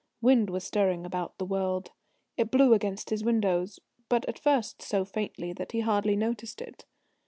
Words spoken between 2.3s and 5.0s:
It blew against his windows, but at first